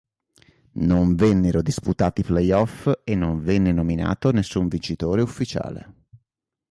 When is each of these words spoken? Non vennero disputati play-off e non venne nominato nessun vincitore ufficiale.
Non 0.81 1.13
vennero 1.13 1.61
disputati 1.61 2.23
play-off 2.23 2.91
e 3.03 3.13
non 3.13 3.43
venne 3.43 3.71
nominato 3.71 4.31
nessun 4.31 4.67
vincitore 4.67 5.21
ufficiale. 5.21 6.05